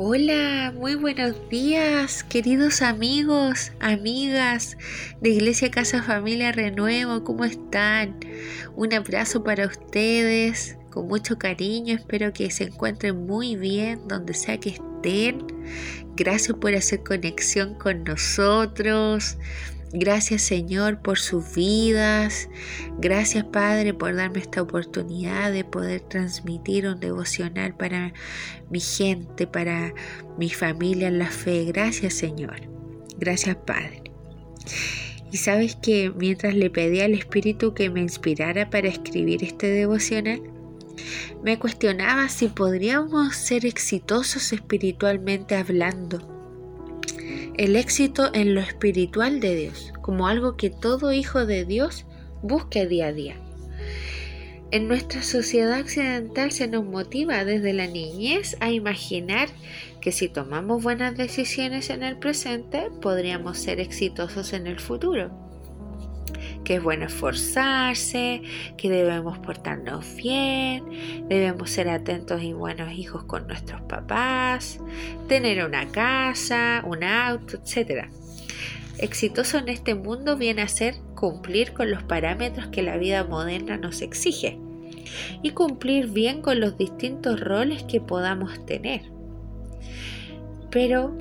[0.00, 4.78] Hola, muy buenos días, queridos amigos, amigas
[5.20, 8.20] de Iglesia Casa Familia Renuevo, ¿cómo están?
[8.76, 14.60] Un abrazo para ustedes, con mucho cariño, espero que se encuentren muy bien donde sea
[14.60, 15.44] que estén.
[16.14, 19.36] Gracias por hacer conexión con nosotros.
[19.92, 22.50] Gracias Señor por sus vidas.
[22.98, 28.12] Gracias Padre por darme esta oportunidad de poder transmitir un devocional para
[28.70, 29.94] mi gente, para
[30.36, 31.64] mi familia en la fe.
[31.64, 32.60] Gracias Señor.
[33.18, 34.02] Gracias Padre.
[35.32, 40.42] Y sabes que mientras le pedí al Espíritu que me inspirara para escribir este devocional,
[41.42, 46.37] me cuestionaba si podríamos ser exitosos espiritualmente hablando
[47.58, 52.06] el éxito en lo espiritual de Dios, como algo que todo hijo de Dios
[52.40, 53.36] busque día a día.
[54.70, 59.48] En nuestra sociedad occidental se nos motiva desde la niñez a imaginar
[60.00, 65.47] que si tomamos buenas decisiones en el presente podríamos ser exitosos en el futuro
[66.68, 68.42] que es bueno esforzarse,
[68.76, 70.84] que debemos portarnos bien,
[71.26, 74.78] debemos ser atentos y buenos hijos con nuestros papás,
[75.28, 78.08] tener una casa, un auto, etc.
[78.98, 83.78] Exitoso en este mundo viene a ser cumplir con los parámetros que la vida moderna
[83.78, 84.58] nos exige
[85.42, 89.10] y cumplir bien con los distintos roles que podamos tener.
[90.70, 91.16] Pero,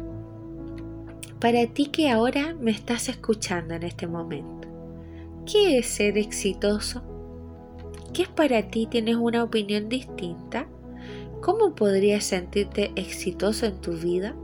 [1.39, 4.66] para ti que ahora me estás escuchando en este momento,
[5.49, 7.03] ¿Qué es ser exitoso?
[8.13, 8.85] ¿Qué es para ti?
[8.85, 10.67] ¿Tienes una opinión distinta?
[11.41, 14.35] ¿Cómo podrías sentirte exitoso en tu vida?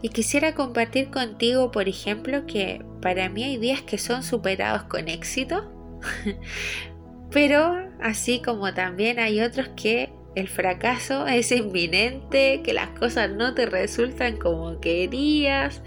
[0.00, 5.08] Y quisiera compartir contigo, por ejemplo, que para mí hay días que son superados con
[5.08, 5.72] éxito,
[7.32, 13.54] pero así como también hay otros que el fracaso es inminente, que las cosas no
[13.54, 15.82] te resultan como querías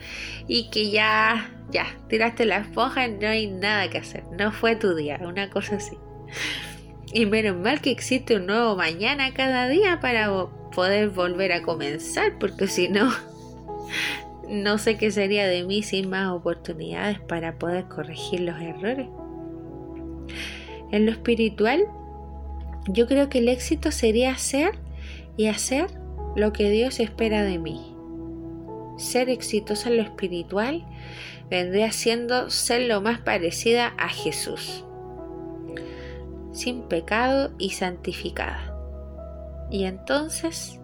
[0.47, 4.95] y que ya ya, tiraste la esponja, no hay nada que hacer, no fue tu
[4.95, 5.97] día, una cosa así.
[7.13, 12.37] Y menos mal que existe un nuevo mañana cada día para poder volver a comenzar,
[12.39, 13.11] porque si no,
[14.49, 19.07] no sé qué sería de mí sin más oportunidades para poder corregir los errores.
[20.91, 21.85] En lo espiritual,
[22.87, 24.71] yo creo que el éxito sería hacer
[25.35, 25.87] y hacer
[26.35, 27.96] lo que Dios espera de mí.
[28.97, 30.85] Ser exitoso en lo espiritual
[31.49, 34.83] vendría siendo ser lo más parecida a Jesús,
[36.51, 38.73] sin pecado y santificada.
[39.69, 40.79] Y entonces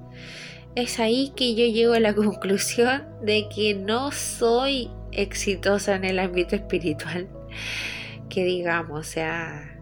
[0.75, 6.19] es ahí que yo llego a la conclusión de que no soy exitosa en el
[6.19, 7.27] ámbito espiritual.
[8.29, 9.79] Que digamos, o sea,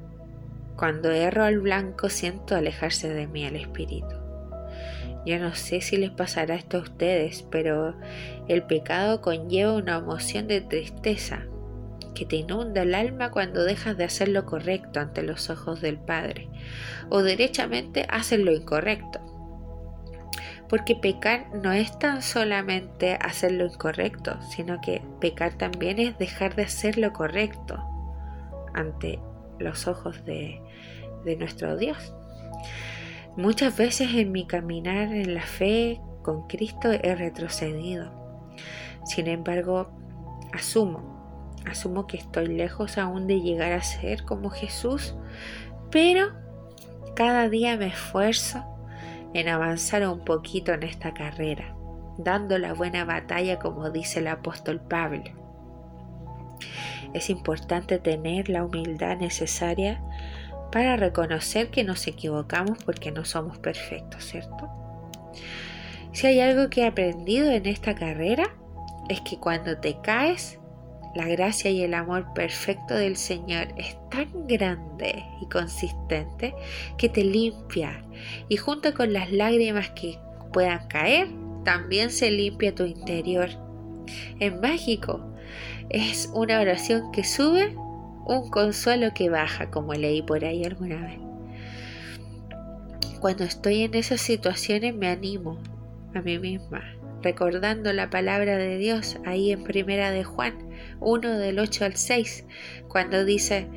[0.75, 4.15] cuando erro al blanco siento alejarse de mí el espíritu.
[5.25, 7.95] Yo no sé si les pasará esto a ustedes, pero
[8.47, 11.45] el pecado conlleva una emoción de tristeza
[12.15, 15.97] que te inunda el alma cuando dejas de hacer lo correcto ante los ojos del
[15.97, 16.49] Padre
[17.09, 19.19] o derechamente haces lo incorrecto.
[20.67, 26.55] Porque pecar no es tan solamente hacer lo incorrecto, sino que pecar también es dejar
[26.55, 27.83] de hacer lo correcto
[28.73, 29.19] ante
[29.59, 30.61] los ojos de,
[31.25, 32.13] de nuestro Dios.
[33.37, 38.11] Muchas veces en mi caminar en la fe con Cristo he retrocedido.
[39.05, 39.89] Sin embargo,
[40.51, 45.15] asumo, asumo que estoy lejos aún de llegar a ser como Jesús,
[45.91, 46.33] pero
[47.15, 48.65] cada día me esfuerzo
[49.33, 51.73] en avanzar un poquito en esta carrera,
[52.17, 55.23] dando la buena batalla como dice el apóstol Pablo.
[57.13, 60.01] Es importante tener la humildad necesaria
[60.71, 64.69] para reconocer que nos equivocamos porque no somos perfectos, ¿cierto?
[66.13, 68.53] Si hay algo que he aprendido en esta carrera
[69.09, 70.59] es que cuando te caes,
[71.15, 76.53] la gracia y el amor perfecto del Señor es tan grande y consistente
[76.97, 78.03] que te limpia
[78.47, 80.17] y junto con las lágrimas que
[80.53, 81.27] puedan caer,
[81.63, 83.49] también se limpia tu interior.
[84.39, 85.21] Es mágico.
[85.89, 87.75] Es una oración que sube
[88.25, 91.19] un consuelo que baja, como leí por ahí alguna vez.
[93.19, 95.59] Cuando estoy en esas situaciones me animo
[96.15, 96.81] a mí misma,
[97.21, 100.55] recordando la palabra de Dios ahí en Primera de Juan
[100.99, 102.45] 1 del 8 al 6,
[102.87, 103.67] cuando dice,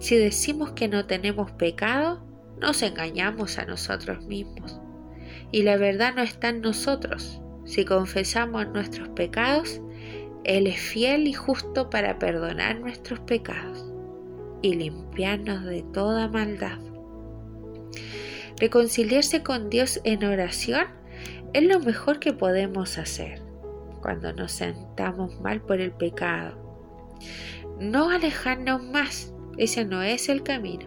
[0.00, 2.24] si decimos que no tenemos pecado,
[2.60, 4.80] nos engañamos a nosotros mismos.
[5.52, 7.40] Y la verdad no está en nosotros.
[7.64, 9.80] Si confesamos nuestros pecados,
[10.44, 13.84] él es fiel y justo para perdonar nuestros pecados
[14.60, 16.78] y limpiarnos de toda maldad.
[18.58, 20.86] Reconciliarse con Dios en oración
[21.52, 23.42] Es lo mejor que podemos hacer
[24.00, 26.58] cuando nos sentamos mal por el pecado.
[27.78, 30.86] No alejarnos más, ese no es el camino,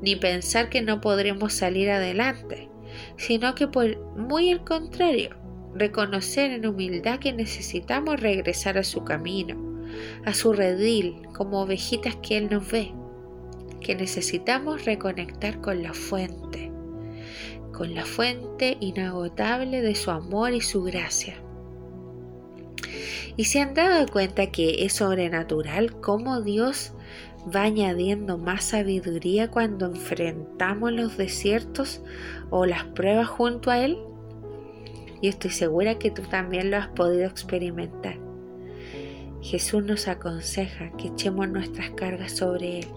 [0.00, 2.70] ni pensar que no podremos salir adelante,
[3.16, 5.41] sino que por muy el contrario,
[5.74, 9.56] reconocer en humildad que necesitamos regresar a su camino,
[10.24, 12.92] a su redil, como ovejitas que Él nos ve,
[13.80, 16.70] que necesitamos reconectar con la fuente,
[17.72, 21.36] con la fuente inagotable de su amor y su gracia.
[23.36, 26.92] Y se han dado cuenta que es sobrenatural cómo Dios
[27.54, 32.02] va añadiendo más sabiduría cuando enfrentamos los desiertos
[32.50, 33.98] o las pruebas junto a Él.
[35.22, 38.18] Y estoy segura que tú también lo has podido experimentar.
[39.40, 42.88] Jesús nos aconseja que echemos nuestras cargas sobre Él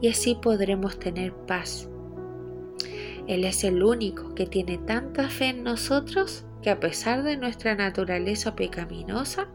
[0.00, 1.88] y así podremos tener paz.
[3.26, 7.74] Él es el único que tiene tanta fe en nosotros que a pesar de nuestra
[7.74, 9.48] naturaleza pecaminosa,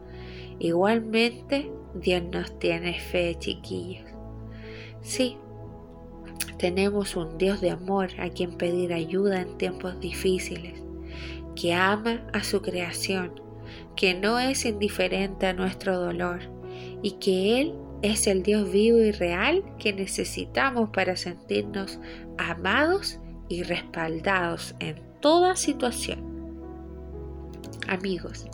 [0.58, 4.08] igualmente Dios nos tiene fe, chiquillos.
[5.00, 5.36] Sí,
[6.58, 10.82] tenemos un Dios de amor a quien pedir ayuda en tiempos difíciles,
[11.54, 13.40] que ama a su creación,
[13.96, 16.40] que no es indiferente a nuestro dolor
[17.02, 22.00] y que Él es el Dios vivo y real que necesitamos para sentirnos
[22.36, 23.18] amados
[23.48, 26.32] y respaldados en toda situación.
[27.88, 28.46] Amigos,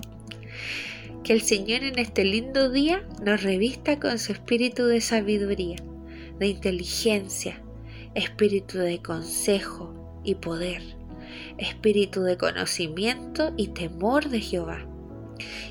[1.24, 5.76] que el Señor en este lindo día nos revista con su espíritu de sabiduría,
[6.38, 7.62] de inteligencia,
[8.14, 10.82] espíritu de consejo y poder,
[11.58, 14.86] espíritu de conocimiento y temor de Jehová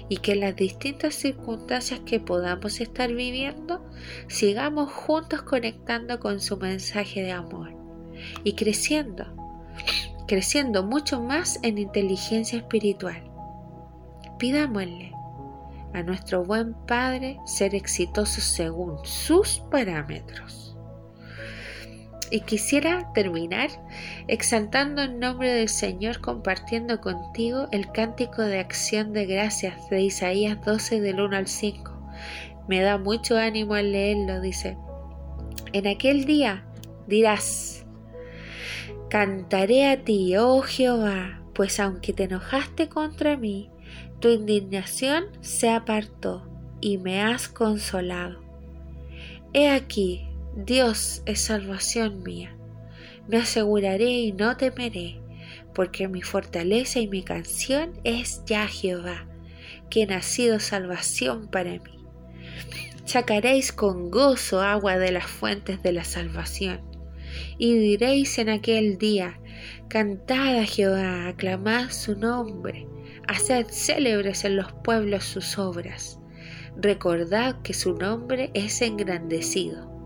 [0.09, 3.85] y que las distintas circunstancias que podamos estar viviendo,
[4.27, 7.73] sigamos juntos conectando con su mensaje de amor
[8.43, 9.25] y creciendo,
[10.27, 13.23] creciendo mucho más en inteligencia espiritual.
[14.39, 15.11] Pidámosle
[15.93, 20.66] a nuestro buen Padre ser exitosos según sus parámetros.
[22.29, 23.69] Y quisiera terminar
[24.27, 30.63] exaltando el nombre del Señor compartiendo contigo el cántico de acción de gracias de Isaías
[30.65, 31.97] 12 del 1 al 5.
[32.67, 34.77] Me da mucho ánimo al leerlo, dice.
[35.71, 36.65] En aquel día
[37.07, 37.85] dirás,
[39.09, 43.69] cantaré a ti, oh Jehová, pues aunque te enojaste contra mí,
[44.19, 46.47] tu indignación se apartó
[46.81, 48.41] y me has consolado.
[49.53, 50.26] He aquí,
[50.65, 52.57] Dios es salvación mía.
[53.27, 55.21] Me aseguraré y no temeré,
[55.75, 59.27] porque mi fortaleza y mi canción es ya Jehová,
[59.91, 62.03] quien ha sido salvación para mí.
[63.05, 66.81] Sacaréis con gozo agua de las fuentes de la salvación,
[67.59, 69.39] y diréis en aquel día,
[69.89, 72.87] Cantad a Jehová, aclamad su nombre,
[73.27, 76.17] haced célebres en los pueblos sus obras,
[76.75, 79.96] recordad que su nombre es engrandecido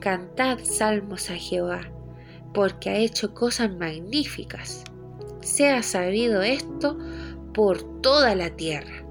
[0.00, 1.80] Cantad salmos a Jehová,
[2.54, 4.84] porque ha hecho cosas magníficas.
[5.40, 6.98] Sea sabido esto
[7.54, 9.04] por toda la tierra.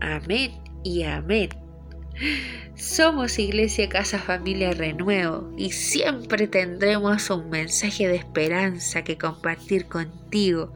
[0.00, 0.52] Amén
[0.82, 1.59] y amén.
[2.76, 10.72] Somos Iglesia Casa Familia Renuevo y siempre tendremos un mensaje de esperanza que compartir contigo.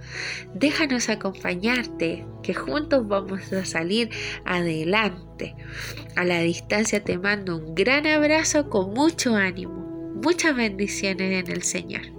[0.55, 4.11] Déjanos acompañarte, que juntos vamos a salir
[4.45, 5.55] adelante.
[6.15, 10.13] A la distancia te mando un gran abrazo con mucho ánimo.
[10.23, 12.14] Muchas bendiciones en el Señor.